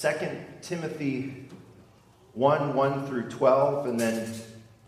[0.00, 0.08] 2
[0.60, 1.48] Timothy
[2.34, 4.30] 1 1 through 12, and then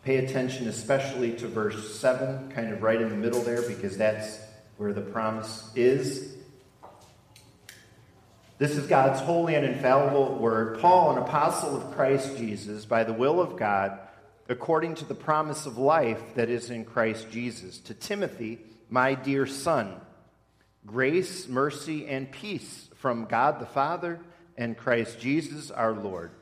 [0.03, 4.38] pay attention especially to verse 7, kind of right in the middle there, because that's
[4.76, 6.36] where the promise is.
[8.58, 10.79] This is God's holy and infallible word.
[10.79, 13.98] Paul, an apostle of Christ Jesus, by the will of God,
[14.50, 18.59] according to the promise of life that is in Christ Jesus, to Timothy,
[18.90, 20.02] my dear son,
[20.84, 24.20] grace, mercy, and peace from God the Father
[24.59, 26.32] and Christ Jesus our Lord.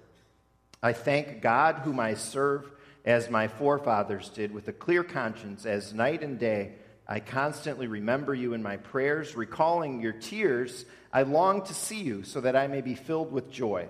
[0.82, 2.68] I thank God, whom I serve
[3.04, 6.72] as my forefathers did, with a clear conscience, as night and day
[7.08, 12.24] I constantly remember you in my prayers, recalling your tears I long to see you
[12.24, 13.88] so that I may be filled with joy.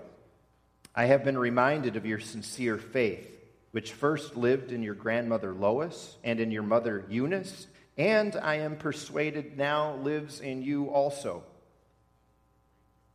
[0.95, 3.27] I have been reminded of your sincere faith,
[3.71, 8.77] which first lived in your grandmother Lois and in your mother Eunice, and I am
[8.77, 11.43] persuaded now lives in you also.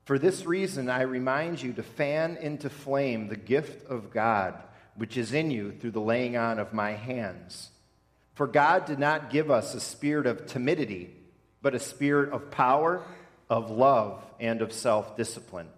[0.04, 4.54] For this reason, I remind you to fan into flame the gift of God,
[4.96, 7.70] which is in you through the laying on of my hands.
[8.34, 11.10] For God did not give us a spirit of timidity,
[11.60, 13.04] but a spirit of power
[13.48, 15.68] of love and of self discipline.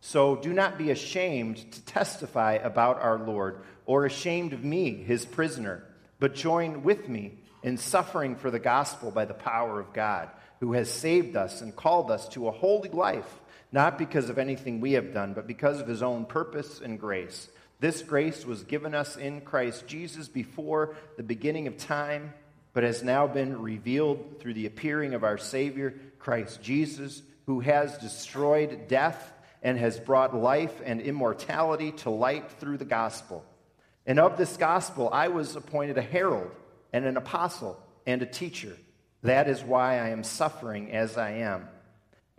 [0.00, 5.24] So do not be ashamed to testify about our Lord, or ashamed of me, his
[5.24, 5.84] prisoner,
[6.18, 10.30] but join with me in suffering for the gospel by the power of God,
[10.60, 13.40] who has saved us and called us to a holy life,
[13.72, 17.48] not because of anything we have done, but because of his own purpose and grace.
[17.78, 22.34] This grace was given us in Christ Jesus before the beginning of time,
[22.72, 27.96] but has now been revealed through the appearing of our Savior Christ Jesus, who has
[27.98, 33.44] destroyed death and has brought life and immortality to light through the gospel.
[34.06, 36.50] And of this gospel, I was appointed a herald
[36.92, 38.76] and an apostle and a teacher.
[39.22, 41.68] That is why I am suffering as I am.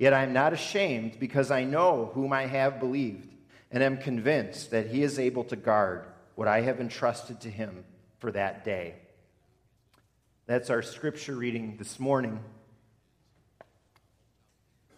[0.02, 3.28] Yet I am not ashamed because I know whom I have believed
[3.70, 7.86] and am convinced that he is able to guard what I have entrusted to him
[8.18, 8.96] for that day.
[10.48, 12.40] That's our scripture reading this morning.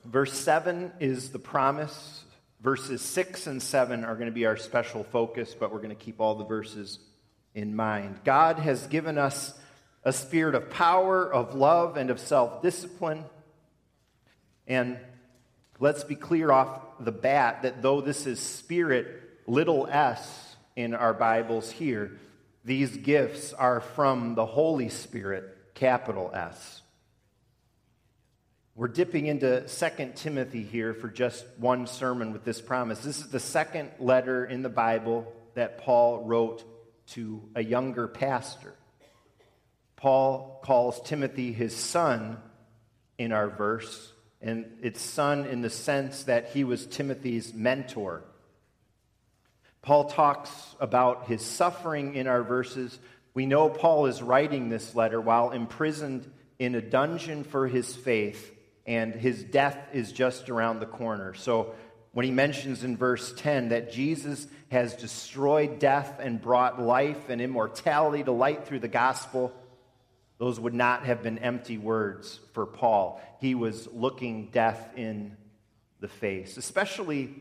[0.06, 2.24] Verse 7 is the promise.
[2.62, 5.96] Verses 6 and 7 are going to be our special focus, but we're going to
[5.96, 6.97] keep all the verses
[7.53, 8.22] in mind.
[8.24, 9.53] God has given us
[10.06, 13.25] a spirit of power, of love, and of self discipline.
[14.68, 14.97] And
[15.79, 19.07] let's be clear off the bat that though this is spirit,
[19.47, 22.19] little s in our Bibles here,
[22.66, 26.81] these gifts are from the Holy Spirit, capital S.
[28.75, 33.00] We're dipping into 2 Timothy here for just one sermon with this promise.
[33.00, 36.63] This is the second letter in the Bible that Paul wrote
[37.07, 38.73] to a younger pastor.
[39.97, 42.38] Paul calls Timothy his son
[43.18, 44.12] in our verse,
[44.44, 48.24] and it's son in the sense that he was Timothy's mentor.
[49.81, 53.00] Paul talks about his suffering in our verses.
[53.34, 58.52] We know Paul is writing this letter while imprisoned in a dungeon for his faith
[58.86, 61.34] and his death is just around the corner.
[61.34, 61.74] So
[62.12, 67.42] when he mentions in verse 10 that Jesus has destroyed death and brought life and
[67.42, 69.53] immortality to light through the gospel,
[70.44, 73.22] those would not have been empty words for Paul.
[73.40, 75.38] He was looking death in
[76.02, 76.58] the face.
[76.58, 77.34] Especially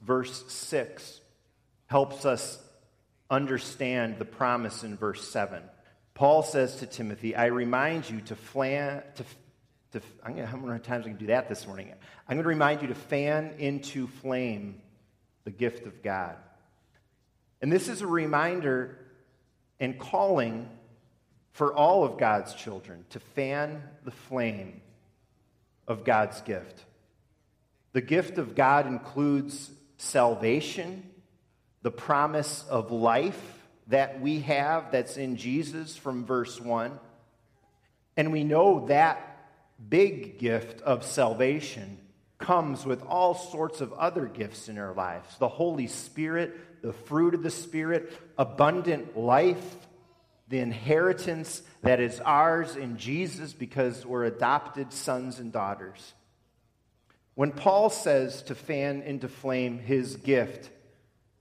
[0.00, 1.20] verse 6
[1.86, 2.60] helps us
[3.28, 5.64] understand the promise in verse 7.
[6.14, 9.24] Paul says to Timothy, I remind you to, fan, to
[9.90, 11.92] to, I'm gonna, how many times I can do that this morning?
[12.28, 14.80] I'm going to remind you to fan into flame
[15.42, 16.36] the gift of God.
[17.60, 18.96] And this is a reminder
[19.80, 20.68] and calling
[21.52, 24.80] for all of God's children to fan the flame
[25.86, 26.84] of God's gift.
[27.92, 31.02] The gift of God includes salvation,
[31.82, 33.40] the promise of life
[33.88, 36.98] that we have that's in Jesus from verse 1.
[38.16, 39.26] And we know that
[39.88, 41.98] big gift of salvation
[42.38, 47.34] comes with all sorts of other gifts in our lives the Holy Spirit, the fruit
[47.34, 49.76] of the Spirit, abundant life,
[50.50, 56.12] the inheritance that is ours in Jesus because we're adopted sons and daughters.
[57.34, 60.68] When Paul says to fan into flame his gift,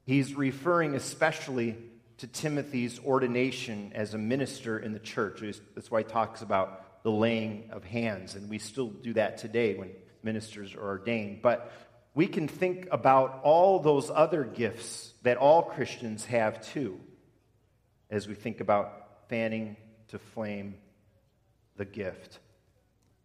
[0.06, 1.76] he's referring especially
[2.20, 5.42] to Timothy's ordination as a minister in the church.
[5.74, 8.36] That's why he talks about the laying of hands.
[8.36, 9.90] And we still do that today when
[10.22, 11.42] ministers are ordained.
[11.42, 11.72] But
[12.14, 17.00] we can think about all those other gifts that all Christians have too,
[18.12, 18.99] as we think about
[19.30, 19.78] fanning
[20.10, 20.76] to flame
[21.78, 22.40] the gift.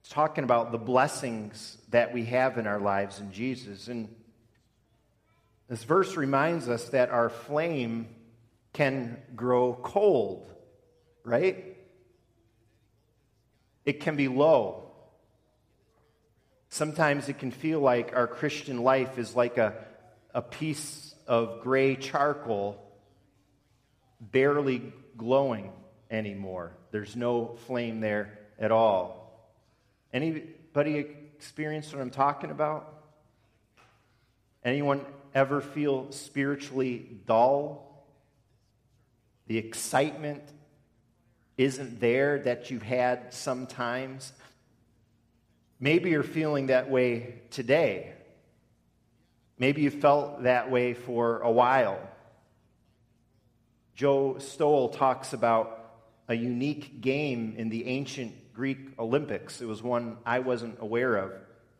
[0.00, 3.88] It's talking about the blessings that we have in our lives in Jesus.
[3.88, 4.14] And
[5.66, 8.08] This verse reminds us that our flame
[8.74, 10.52] can grow cold,
[11.24, 11.74] right?
[13.86, 14.90] It can be low.
[16.68, 19.72] Sometimes it can feel like our Christian life is like a,
[20.34, 22.78] a piece of gray charcoal
[24.20, 25.72] barely glowing
[26.10, 26.76] anymore.
[26.90, 29.52] There's no flame there at all.
[30.12, 32.92] Anybody experience what I'm talking about?
[34.64, 35.04] Anyone
[35.34, 38.06] ever feel spiritually dull?
[39.46, 40.42] The excitement
[41.56, 44.32] isn't there that you've had sometimes.
[45.78, 48.12] Maybe you're feeling that way today.
[49.58, 52.00] Maybe you felt that way for a while.
[53.94, 55.83] Joe Stowell talks about
[56.28, 59.60] a unique game in the ancient Greek Olympics.
[59.60, 61.32] It was one I wasn't aware of,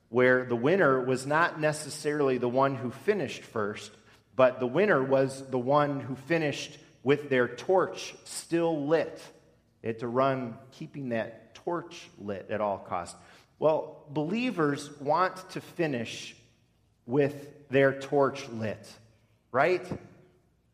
[0.08, 3.93] where the winner was not necessarily the one who finished first,
[4.37, 9.20] but the winner was the one who finished with their torch still lit.
[9.82, 13.17] They had to run keeping that torch lit at all costs.
[13.58, 16.35] Well, believers want to finish
[17.06, 18.87] with their torch lit,
[19.52, 19.87] right?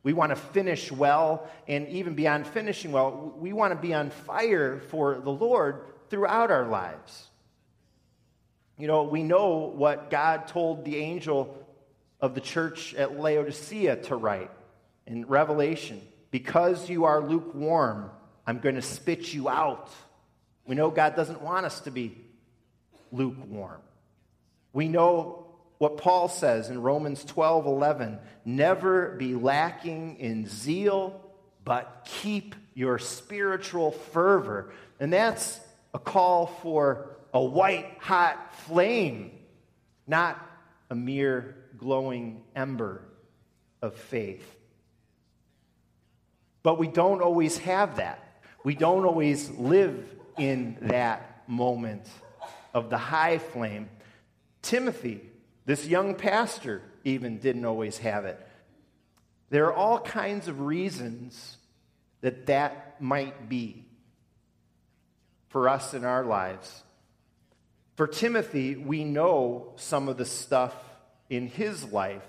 [0.02, 4.10] We want to finish well, and even beyond finishing well, we want to be on
[4.10, 7.28] fire for the Lord throughout our lives.
[8.78, 11.66] You know, we know what God told the angel
[12.18, 14.50] of the church at Laodicea to write
[15.06, 16.00] in Revelation.
[16.30, 18.10] Because you are lukewarm,
[18.46, 19.90] I'm going to spit you out.
[20.64, 22.16] We know God doesn't want us to be
[23.12, 23.80] lukewarm.
[24.72, 25.49] We know
[25.80, 31.18] what Paul says in Romans 12 11 never be lacking in zeal,
[31.64, 34.74] but keep your spiritual fervor.
[35.00, 35.58] And that's
[35.94, 39.30] a call for a white hot flame,
[40.06, 40.38] not
[40.90, 43.00] a mere glowing ember
[43.80, 44.44] of faith.
[46.62, 48.42] But we don't always have that.
[48.64, 50.04] We don't always live
[50.36, 52.06] in that moment
[52.74, 53.88] of the high flame.
[54.60, 55.29] Timothy,
[55.70, 58.44] this young pastor, even didn't always have it.
[59.50, 61.58] There are all kinds of reasons
[62.22, 63.84] that that might be
[65.46, 66.82] for us in our lives.
[67.94, 70.74] For Timothy, we know some of the stuff
[71.28, 72.26] in his life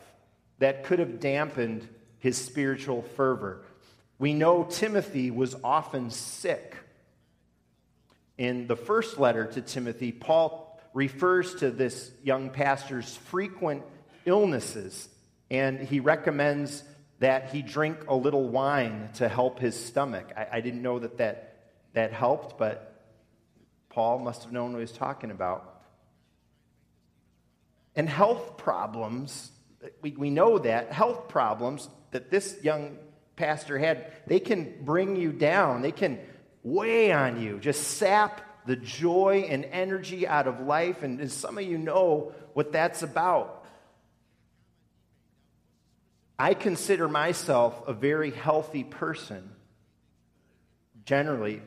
[0.59, 1.89] that could have dampened
[2.19, 3.63] his spiritual fervor.
[4.19, 6.75] We know Timothy was often sick.
[8.37, 13.83] In the first letter to Timothy, Paul refers to this young pastor's frequent
[14.25, 15.07] illnesses,
[15.49, 16.83] and he recommends
[17.19, 20.31] that he drink a little wine to help his stomach.
[20.35, 21.51] I, I didn't know that, that
[21.93, 23.05] that helped, but
[23.89, 25.81] Paul must have known what he was talking about.
[27.95, 29.51] And health problems,
[30.01, 32.97] we, we know that, health problems that this young
[33.35, 35.81] pastor had, they can bring you down.
[35.81, 36.19] They can
[36.63, 41.03] weigh on you, just sap the joy and energy out of life.
[41.03, 43.65] And, some of you know what that's about.
[46.37, 49.51] I consider myself a very healthy person,
[51.05, 51.61] generally,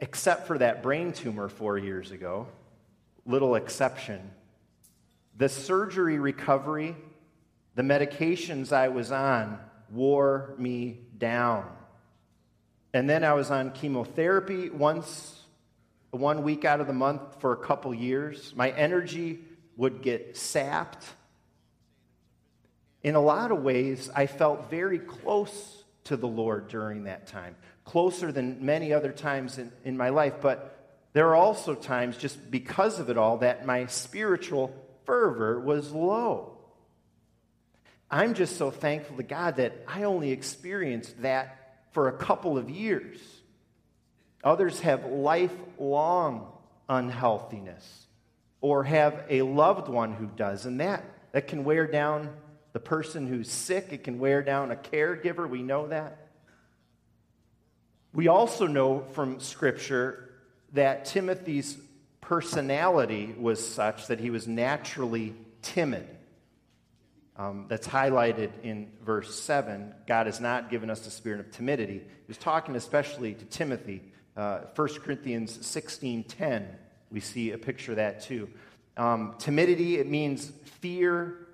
[0.00, 2.48] except for that brain tumor four years ago.
[3.26, 4.30] Little exception.
[5.36, 6.96] The surgery recovery,
[7.74, 9.58] the medications I was on,
[9.90, 11.70] wore me down.
[12.94, 15.35] And then I was on chemotherapy once,
[16.10, 18.52] one week out of the month for a couple years.
[18.56, 19.40] My energy
[19.76, 21.04] would get sapped.
[23.02, 27.56] In a lot of ways, I felt very close to the Lord during that time,
[27.84, 30.34] closer than many other times in, in my life.
[30.40, 30.72] But
[31.12, 36.58] there are also times, just because of it all, that my spiritual fervor was low.
[38.10, 42.70] I'm just so thankful to God that I only experienced that for a couple of
[42.70, 43.18] years.
[44.46, 46.46] Others have lifelong
[46.88, 48.06] unhealthiness
[48.60, 52.30] or have a loved one who does, and that, that can wear down
[52.72, 53.88] the person who's sick.
[53.90, 55.48] It can wear down a caregiver.
[55.50, 56.28] We know that.
[58.14, 60.30] We also know from Scripture
[60.74, 61.76] that Timothy's
[62.20, 66.06] personality was such that he was naturally timid
[67.36, 69.92] um, that's highlighted in verse 7.
[70.06, 71.98] God has not given us the spirit of timidity.
[71.98, 74.02] He was talking especially to Timothy.
[74.36, 76.66] Uh, 1 Corinthians 16.10,
[77.10, 78.48] we see a picture of that too.
[78.96, 81.46] Um, timidity, it means fear,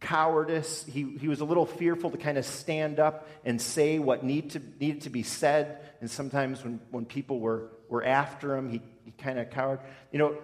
[0.00, 0.84] cowardice.
[0.84, 4.50] He, he was a little fearful to kind of stand up and say what need
[4.50, 5.78] to, needed to be said.
[6.00, 9.80] And sometimes when, when people were, were after him, he, he kind of cowered.
[10.10, 10.38] You know,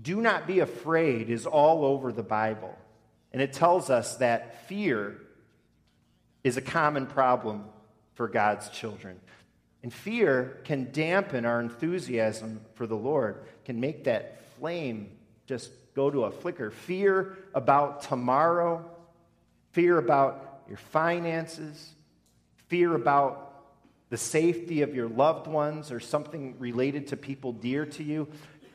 [0.00, 2.76] do not be afraid is all over the Bible.
[3.32, 5.20] And it tells us that fear
[6.42, 7.64] is a common problem
[8.14, 9.20] for God's children.
[9.84, 15.10] And fear can dampen our enthusiasm for the Lord, can make that flame
[15.46, 16.70] just go to a flicker.
[16.70, 18.82] Fear about tomorrow,
[19.72, 21.90] fear about your finances,
[22.68, 23.56] fear about
[24.08, 28.26] the safety of your loved ones or something related to people dear to you.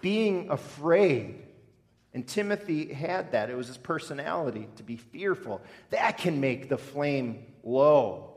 [0.02, 1.42] Being afraid.
[2.14, 3.50] And Timothy had that.
[3.50, 5.60] It was his personality to be fearful.
[5.90, 8.29] That can make the flame low.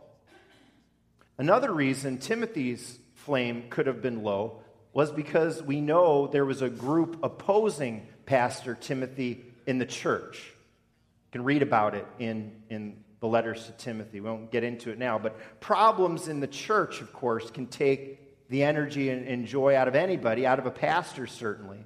[1.39, 4.63] Another reason Timothy's flame could have been low
[4.93, 10.39] was because we know there was a group opposing Pastor Timothy in the church.
[10.47, 14.21] You can read about it in, in the letters to Timothy.
[14.21, 18.49] We won't get into it now, but problems in the church, of course, can take
[18.51, 21.79] the energy and, and joy out of anybody, out of a pastor, certainly.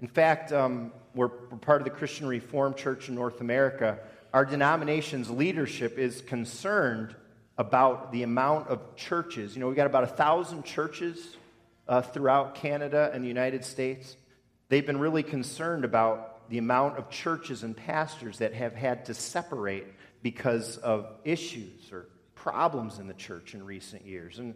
[0.00, 4.00] In fact, um, we're, we're part of the Christian Reformed Church in North America.
[4.34, 7.14] Our denomination's leadership is concerned
[7.58, 9.54] about the amount of churches.
[9.54, 11.36] You know, we've got about a thousand churches
[11.88, 14.16] uh, throughout Canada and the United States.
[14.68, 19.14] They've been really concerned about the amount of churches and pastors that have had to
[19.14, 19.86] separate
[20.22, 24.38] because of issues or problems in the church in recent years.
[24.38, 24.54] And,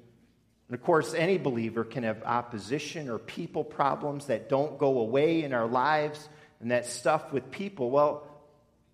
[0.69, 5.43] and of course, any believer can have opposition or people problems that don't go away
[5.43, 6.29] in our lives,
[6.61, 8.26] and that stuff with people, well,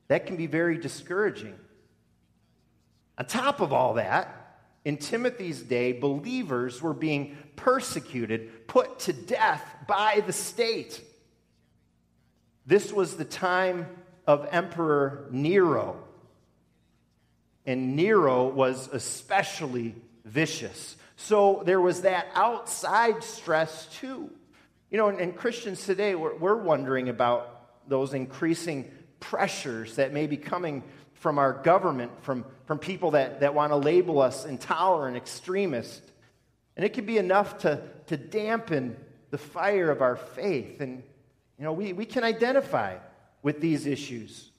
[0.09, 1.55] that can be very discouraging.
[3.23, 9.65] On top of all that, in Timothy's day, believers were being persecuted, put to death
[9.87, 11.01] by the state.
[12.67, 13.87] This was the time
[14.27, 16.03] of Emperor Nero.
[17.65, 20.97] And Nero was especially vicious.
[21.15, 24.33] So there was that outside stress too.
[24.91, 30.37] You know, and, Christians today, we're, we're wondering about those increasing pressures that may be
[30.37, 30.83] coming
[31.23, 36.03] from our government, from, from people that, that want to label us intolerant, extremist.
[36.77, 38.97] And it can be enough to, to dampen
[39.31, 40.81] the fire of our faith.
[40.81, 41.05] And,
[41.59, 42.97] you know, we, we can identify
[43.41, 44.51] with these issues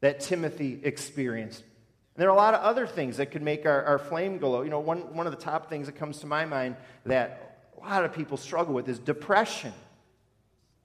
[0.00, 1.60] that Timothy experienced.
[1.62, 4.60] And there are a lot of other things that could make our, our flame glow.
[4.60, 6.76] You know, one, one of the top things that comes to my mind
[7.06, 9.72] that a lot of people struggle with is depression.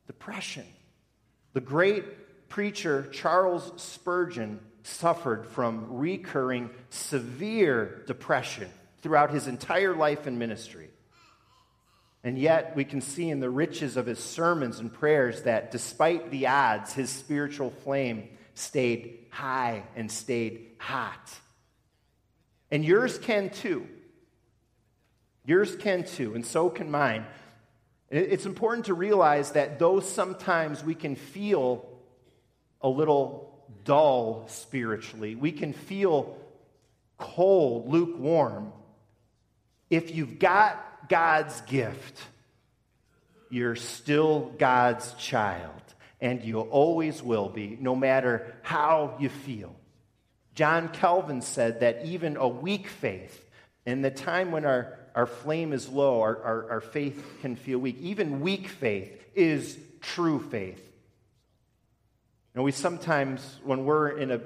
[0.08, 0.64] Depression.
[1.52, 8.70] The great preacher Charles Spurgeon suffered from recurring severe depression
[9.02, 10.90] throughout his entire life and ministry.
[12.24, 16.32] And yet, we can see in the riches of his sermons and prayers that despite
[16.32, 21.32] the odds, his spiritual flame stayed high and stayed hot.
[22.72, 23.88] And yours can too.
[25.46, 27.26] Yours can too, and so can mine.
[28.10, 31.88] It's important to realize that though sometimes we can feel
[32.82, 33.57] a little
[33.88, 36.38] dull spiritually, we can feel
[37.18, 38.74] cold, lukewarm.
[39.90, 42.20] If you've got God's gift,
[43.50, 45.72] you're still God's child,
[46.20, 49.74] and you always will be, no matter how you feel.
[50.54, 53.50] John Calvin said that even a weak faith,
[53.86, 57.80] in the time when our, our flame is low, our, our, our faith can feel
[57.80, 60.84] weak, even weak faith is true faith
[62.58, 64.42] know, we sometimes, when we're in a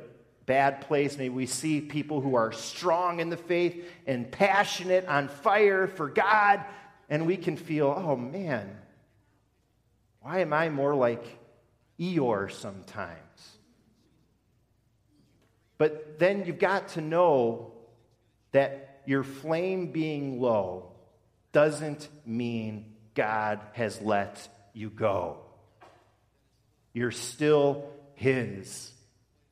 [0.46, 5.30] bad place, maybe we see people who are strong in the faith and passionate, on
[5.30, 6.62] fire for God,
[7.10, 8.77] and we can feel, oh man,
[10.20, 11.24] why am I more like
[12.00, 13.18] Eeyore sometimes?
[15.77, 17.72] But then you've got to know
[18.51, 20.91] that your flame being low
[21.53, 25.38] doesn't mean God has let you go.
[26.94, 27.89] You're still
[28.22, 28.92] his.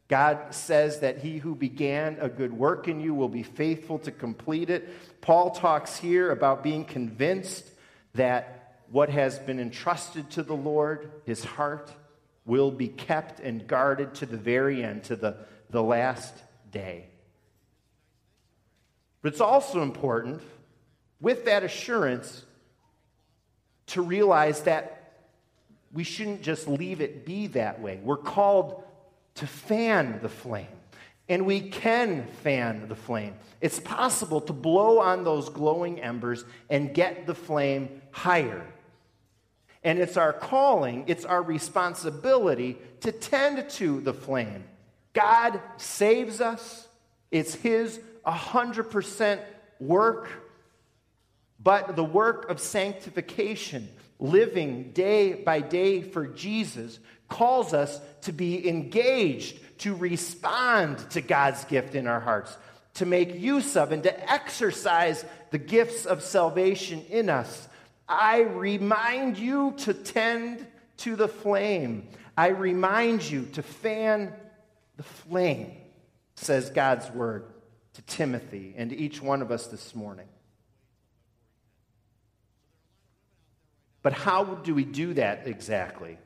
[0.08, 4.12] God says that he who began a good work in you will be faithful to
[4.12, 4.90] complete it.
[5.22, 7.70] Paul talks here about being convinced
[8.16, 11.92] that what has been entrusted to the Lord, his heart,
[12.46, 15.38] will be kept and guarded to the very end, to the,
[15.70, 16.34] the last
[16.72, 17.06] day.
[19.22, 20.42] But it's also important,
[21.22, 22.46] with that assurance,
[23.88, 24.99] to realize that
[25.94, 28.00] we shouldn't just leave it be that way.
[28.04, 28.84] We're called
[29.36, 30.68] to fan the flame.
[31.28, 33.36] And we can fan the flame.
[33.62, 38.66] It's possible to blow on those glowing embers and get the flame higher.
[39.84, 44.64] And it's our calling, it's our responsibility to tend to the flame.
[45.14, 46.88] God saves us,
[47.32, 49.40] it's His 100%
[49.80, 50.30] work.
[51.62, 53.90] But the work of sanctification,
[54.20, 57.00] living day by day for Jesus
[57.30, 62.58] calls us to be engaged, to respond to God's gift in our hearts,
[62.96, 67.68] to make use of and to exercise the gifts of salvation in us.
[68.08, 70.66] I remind you to tend
[70.98, 72.10] to the flame.
[72.36, 74.34] I remind you to fan
[74.98, 75.72] the flame,
[76.36, 77.46] says God's word
[77.94, 80.28] to Timothy and to each one of us this morning.
[84.02, 86.18] But how do we do that exactly?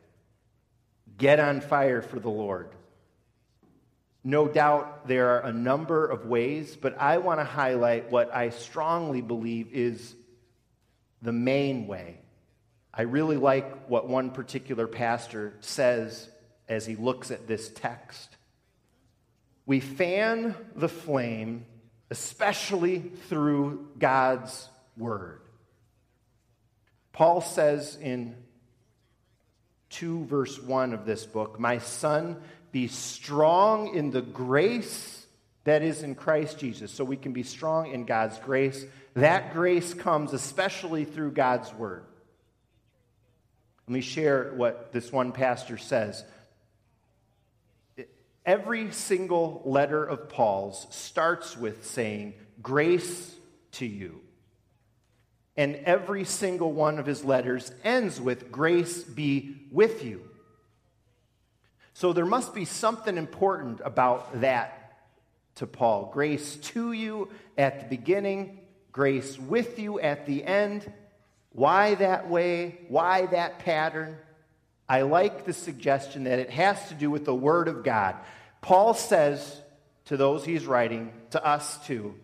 [1.18, 2.70] Get on fire for the Lord.
[4.24, 8.52] No doubt there are a number of ways, but I want to highlight what I
[8.52, 10.16] strongly believe is
[11.22, 12.20] the main way.
[12.94, 16.30] I really like what one particular pastor says
[16.70, 18.30] as he looks at this text.
[19.66, 21.66] We fan the flame,
[22.10, 25.42] especially through God's word.
[27.14, 28.36] Paul says in
[29.92, 32.42] 2 verse 1 of this book, My son,
[32.72, 35.26] be strong in the grace
[35.64, 36.92] that is in Christ Jesus.
[36.92, 38.84] So we can be strong in God's grace.
[39.14, 42.04] That grace comes especially through God's word.
[43.88, 46.26] Let me share what this one pastor says.
[48.46, 53.34] Every single letter of Paul's starts with saying, Grace
[53.74, 54.22] to you.
[55.56, 60.22] And every single one of his letters ends with, Grace be with you.
[61.94, 64.80] So there must be something important about that
[65.56, 66.10] to Paul.
[66.12, 68.60] Grace to you at the beginning,
[68.92, 70.92] grace with you at the end.
[71.52, 72.80] Why that way?
[72.88, 74.18] Why that pattern?
[74.90, 78.16] I like the suggestion that it has to do with the Word of God.
[78.62, 79.62] Paul says
[80.06, 82.16] to those he's writing, to us too,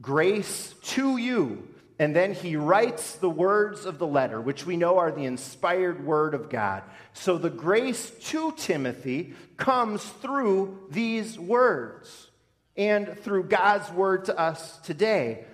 [0.00, 4.98] grace to you and then he writes the words of the letter, which we know
[4.98, 6.82] are the inspired word of God.
[7.12, 12.30] So the grace to Timothy comes through these words
[12.76, 15.44] and through God's word to us today.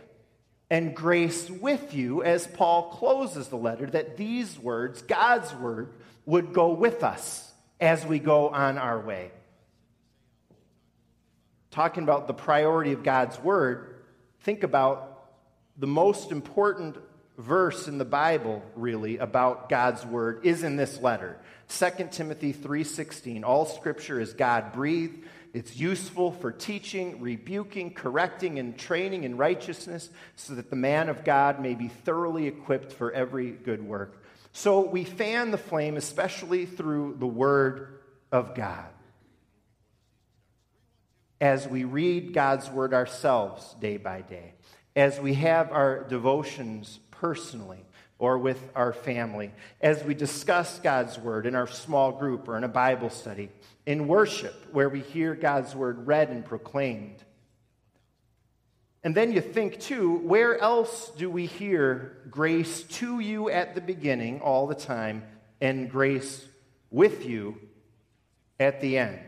[0.70, 5.92] And grace with you as Paul closes the letter, that these words, God's word,
[6.24, 9.30] would go with us as we go on our way.
[11.70, 13.89] Talking about the priority of God's word,
[14.40, 15.28] think about
[15.76, 16.96] the most important
[17.38, 21.38] verse in the Bible really about God's word is in this letter.
[21.68, 25.24] 2 Timothy 3:16 All scripture is God-breathed.
[25.52, 31.24] It's useful for teaching, rebuking, correcting and training in righteousness so that the man of
[31.24, 34.22] God may be thoroughly equipped for every good work.
[34.52, 38.00] So we fan the flame especially through the word
[38.30, 38.86] of God.
[41.40, 44.54] As we read God's word ourselves day by day
[44.96, 47.84] as we have our devotions personally
[48.18, 49.50] or with our family,
[49.80, 53.50] as we discuss God's Word in our small group or in a Bible study,
[53.86, 57.24] in worship, where we hear God's Word read and proclaimed.
[59.02, 63.80] And then you think, too, where else do we hear grace to you at the
[63.80, 65.22] beginning all the time
[65.62, 66.44] and grace
[66.90, 67.56] with you
[68.58, 69.20] at the end?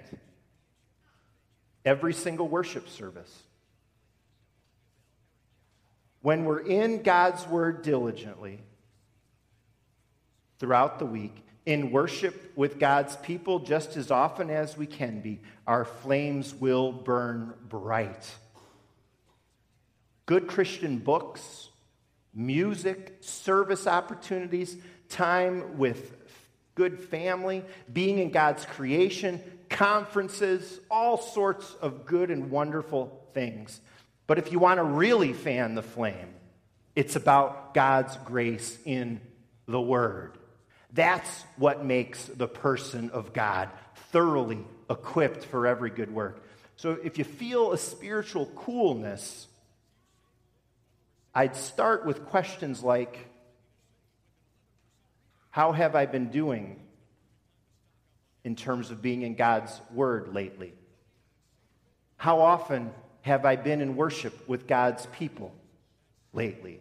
[1.84, 3.42] Every single worship service.
[6.20, 8.60] When we're in God's Word diligently
[10.58, 15.40] throughout the week, in worship with God's people just as often as we can be,
[15.66, 18.30] our flames will burn bright.
[20.26, 21.68] Good Christian books,
[22.34, 24.76] music, service opportunities,
[25.08, 26.14] time with
[26.74, 29.40] good family, being in God's creation,
[29.82, 33.80] conferences, all sorts of good and wonderful things
[34.26, 36.34] but if you want to really fan the flame,
[36.94, 39.20] it's about God's grace in
[39.66, 40.38] the Word.
[40.92, 43.70] That's what makes the person of God
[44.10, 46.44] thoroughly equipped for every good work.
[46.76, 49.46] So if you feel a spiritual coolness,
[51.34, 53.26] I'd start with questions like
[55.50, 56.80] How have I been doing
[58.44, 60.74] in terms of being in God's Word lately?
[62.16, 62.90] How often
[63.22, 65.54] have I been in worship with God's people
[66.32, 66.80] lately?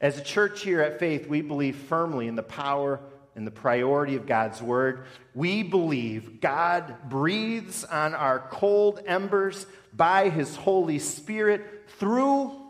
[0.00, 3.00] As a church here at Faith, we believe firmly in the power
[3.34, 5.04] and the priority of God's word.
[5.34, 12.60] We believe God breathes on our cold embers by his Holy Spirit through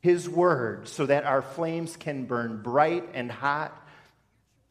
[0.00, 3.86] his word so that our flames can burn bright and hot.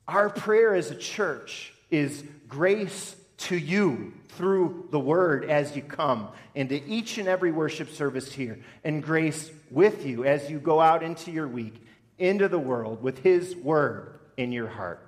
[0.07, 6.29] Our prayer as a church is grace to you through the word as you come
[6.55, 11.03] into each and every worship service here, and grace with you as you go out
[11.03, 11.75] into your week,
[12.17, 15.03] into the world with his word in your heart.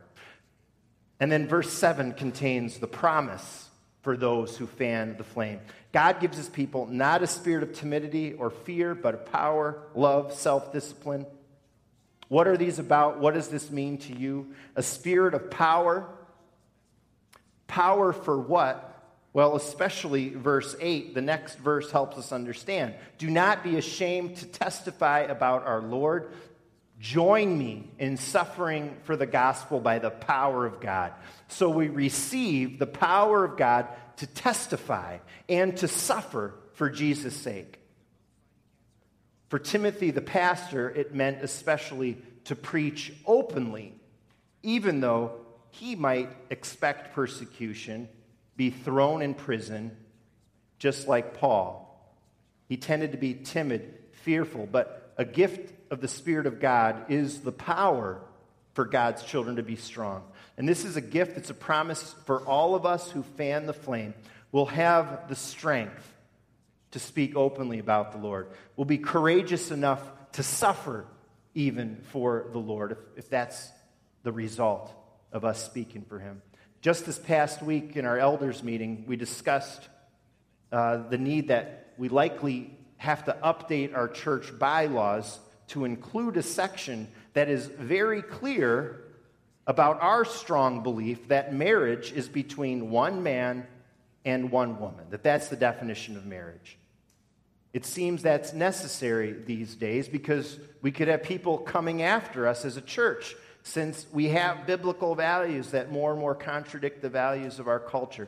[1.20, 3.70] And then verse 7 contains the promise
[4.02, 5.60] for those who fan the flame.
[5.92, 10.34] God gives his people not a spirit of timidity or fear, but of power, love,
[10.34, 11.26] self discipline.
[12.28, 13.20] What are these about?
[13.20, 14.54] What does this mean to you?
[14.76, 16.08] A spirit of power.
[17.69, 18.86] Power for what?
[19.32, 22.95] Well, especially verse 8, the next verse helps us understand.
[23.19, 26.34] Do not be ashamed to testify about our Lord.
[26.99, 31.13] Join me in suffering for the gospel by the power of God.
[31.47, 37.79] So we receive the power of God to testify and to suffer for Jesus' sake.
[39.49, 43.93] For Timothy, the pastor, it meant especially to preach openly,
[44.63, 45.34] even though
[45.71, 48.10] he might expect persecution,
[48.55, 49.95] be thrown in prison,
[50.77, 51.86] just like Paul.
[52.67, 57.41] He tended to be timid, fearful, but a gift of the Spirit of God is
[57.41, 58.21] the power
[58.73, 60.23] for God's children to be strong.
[60.58, 63.73] And this is a gift, that's a promise for all of us who fan the
[63.73, 64.13] flame.
[64.51, 66.13] We'll have the strength
[66.91, 68.49] to speak openly about the Lord.
[68.75, 70.01] We'll be courageous enough
[70.34, 71.05] to suffer
[71.53, 73.69] even for the Lord, if, if that's
[74.23, 74.93] the result
[75.32, 76.42] of us speaking for Him.
[76.82, 79.88] Just this past week in our elders' meeting, we discussed
[80.72, 86.44] uh, the need that we likely have to update our church bylaws to include a
[86.44, 89.04] section that is very clear
[89.68, 93.68] about our strong belief that marriage is between one man
[94.26, 96.78] and one woman, that that's the definition of marriage.
[97.72, 102.78] It seems that's necessary these days because we could have people coming after us as
[102.78, 107.67] a church since we have biblical values that more and more contradict the values of
[107.67, 108.28] our culture.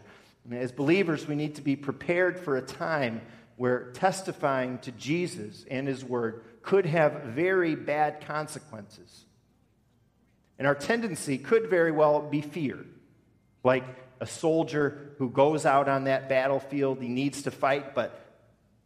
[0.52, 3.22] as believers, we need to be prepared for a time
[3.56, 9.26] where testifying to Jesus and his word could have very bad consequences.
[10.58, 12.86] And our tendency could very well be fear.
[13.64, 13.84] Like
[14.20, 18.20] a soldier who goes out on that battlefield, he needs to fight, but,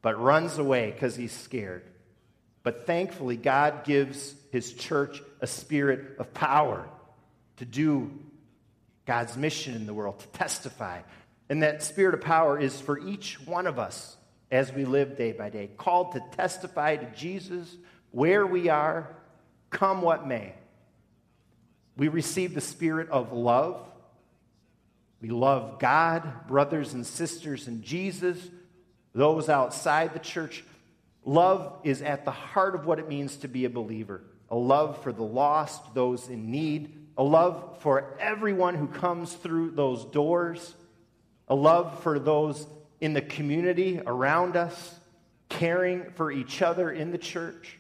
[0.02, 1.84] but runs away because he's scared.
[2.66, 6.90] But thankfully, God gives his church a spirit of power
[7.58, 8.10] to do
[9.06, 11.02] God's mission in the world, to testify.
[11.48, 14.18] And that spirit of power is for each one of us
[14.50, 17.72] as we live day by day, called to testify to Jesus
[18.10, 19.16] where we are,
[19.70, 20.56] come what may.
[21.98, 23.88] We receive the spirit of love.
[25.22, 28.40] We love God, brothers and sisters and Jesus,
[29.14, 30.64] those outside the church.
[31.26, 35.02] Love is at the heart of what it means to be a believer a love
[35.02, 40.76] for the lost, those in need, a love for everyone who comes through those doors,
[41.48, 42.68] a love for those
[43.02, 44.96] in the community around us,
[45.50, 47.80] caring for each other in the church.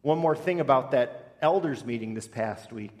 [0.00, 2.98] One more thing about that elders meeting this past week.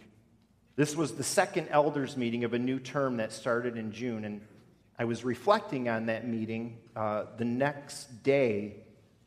[0.76, 4.42] This was the second elders meeting of a new term that started in June, and
[4.98, 8.76] I was reflecting on that meeting uh, the next day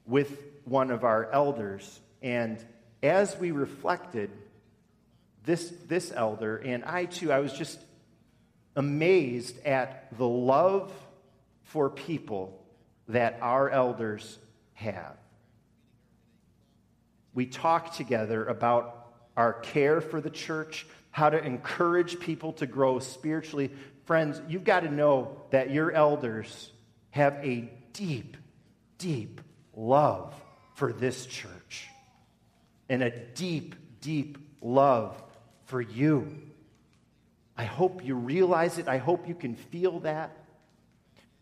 [0.06, 0.32] with
[0.66, 2.64] one of our elders, and
[3.02, 4.32] as we reflected,
[5.46, 7.80] this, this elder and I too, I was just
[8.76, 10.92] amazed at the love
[11.64, 12.64] for people
[13.08, 14.38] that our elders
[14.74, 15.18] have.
[17.34, 23.00] We talked together about our care for the church, how to encourage people to grow
[23.00, 23.72] spiritually.
[24.10, 26.72] Friends, you've got to know that your elders
[27.12, 28.38] have a deep,
[28.98, 29.40] deep
[29.76, 30.34] love
[30.74, 31.88] for this church
[32.90, 35.22] and a deep, deep love
[35.66, 36.42] for you.
[37.56, 38.88] I hope you realize it.
[38.88, 40.36] I hope you can feel that.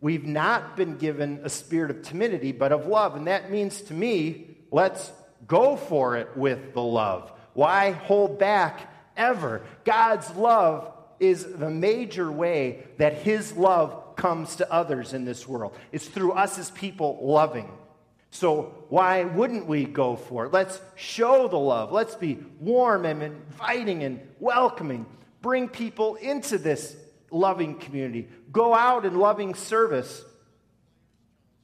[0.02, 3.16] We've not been given a spirit of timidity, but of love.
[3.16, 5.10] And that means to me, let's
[5.48, 7.32] go for it with the love.
[7.54, 9.62] Why hold back ever?
[9.86, 15.76] God's love is the major way that His love comes to others in this world.
[15.92, 17.72] It's through us as people loving.
[18.30, 20.54] So, why wouldn't we go for it?
[20.54, 21.92] Let's show the love.
[21.92, 25.06] Let's be warm and inviting and welcoming.
[25.42, 26.96] Bring people into this
[27.32, 28.28] loving community.
[28.52, 30.24] Go out in loving service.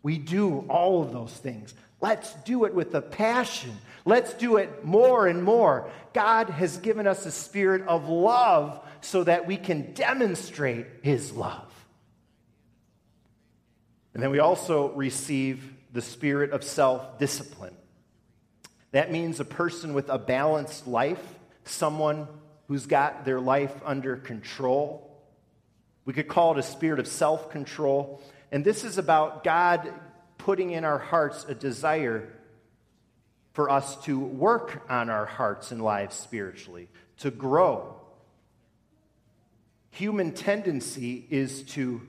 [0.01, 1.73] We do all of those things.
[2.03, 3.71] Let's do it with a passion.
[4.03, 5.89] Let's do it more and more.
[6.11, 11.71] God has given us a spirit of love so that we can demonstrate his love.
[14.13, 15.63] And then we also receive
[15.93, 17.77] the spirit of self discipline.
[18.91, 21.23] That means a person with a balanced life,
[21.63, 22.27] someone
[22.67, 25.09] who's got their life under control.
[26.03, 28.21] We could call it a spirit of self control.
[28.51, 29.89] And this is about God
[30.43, 32.27] putting in our hearts a desire
[33.53, 37.95] for us to work on our hearts and lives spiritually, to grow.
[39.91, 42.01] Human tendency is to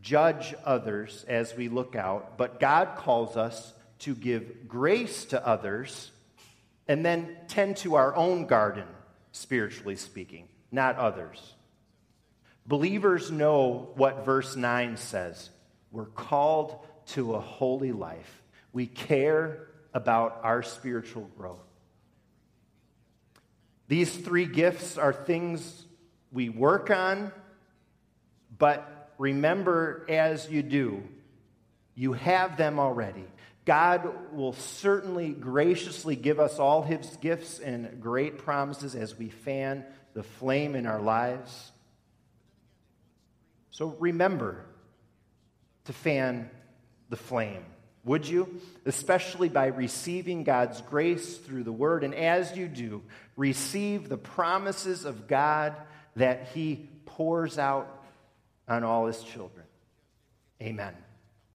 [0.00, 6.12] judge others as we look out, but God calls us to give grace to others
[6.88, 8.86] and then tend to our own garden,
[9.32, 11.54] spiritually speaking, not others.
[12.64, 15.50] Believers know what verse 9 says.
[15.90, 18.42] We're called to a holy life.
[18.72, 21.62] We care about our spiritual growth.
[23.88, 25.86] These three gifts are things
[26.32, 27.32] we work on,
[28.58, 31.02] but remember as you do,
[31.94, 33.24] you have them already.
[33.64, 39.84] God will certainly graciously give us all his gifts and great promises as we fan
[40.14, 41.72] the flame in our lives.
[43.70, 44.64] So remember
[45.84, 46.50] to fan
[47.08, 47.64] the flame,
[48.04, 48.60] would you?
[48.84, 52.04] Especially by receiving God's grace through the word.
[52.04, 53.02] And as you do,
[53.36, 55.74] receive the promises of God
[56.16, 58.04] that he pours out
[58.68, 59.66] on all his children.
[60.62, 60.94] Amen.